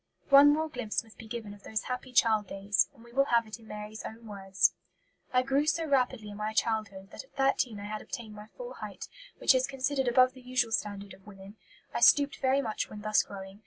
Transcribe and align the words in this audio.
One 0.29 0.51
more 0.51 0.67
glimpse 0.67 1.03
must 1.03 1.19
be 1.19 1.27
given 1.27 1.53
of 1.53 1.61
those 1.61 1.83
happy 1.83 2.11
child 2.11 2.47
days, 2.47 2.89
and 2.95 3.03
we 3.03 3.13
will 3.13 3.25
have 3.25 3.45
it 3.45 3.59
in 3.59 3.67
Mary's 3.67 4.01
own 4.03 4.25
words: 4.25 4.73
"I 5.31 5.43
grew 5.43 5.67
so 5.67 5.85
rapidly 5.85 6.29
in 6.31 6.37
my 6.37 6.53
childhood, 6.53 7.11
that 7.11 7.23
at 7.23 7.35
thirteen 7.35 7.79
I 7.79 7.85
had 7.85 8.01
obtained 8.01 8.33
my 8.33 8.47
full 8.47 8.73
height, 8.73 9.07
which 9.37 9.53
is 9.53 9.67
considered 9.67 10.07
above 10.07 10.33
the 10.33 10.41
usual 10.41 10.71
standard 10.71 11.13
of 11.13 11.27
women. 11.27 11.55
I 11.93 11.99
stooped 11.99 12.37
very 12.37 12.63
much 12.63 12.89
when 12.89 13.01
thus 13.01 13.21
growing. 13.21 13.59